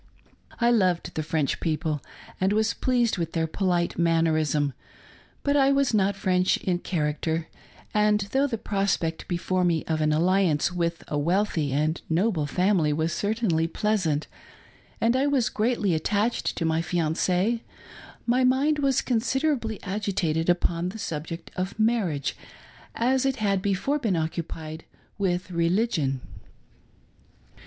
[0.59, 2.01] I loved the French people,
[2.41, 4.73] and was pleased with their polite mannerism,
[5.43, 7.47] but I was not French in character;
[7.93, 12.91] and though the prospect before me of an alliance with a wealthy and noble family
[12.91, 14.25] was certainly pleasant,
[14.99, 17.59] and I was greatly attached to vclj fiancde,
[18.25, 22.35] my mind was considerably agitated upon the sub ject of marriage,
[22.95, 24.83] as it had before been occupied
[25.19, 26.21] with religion.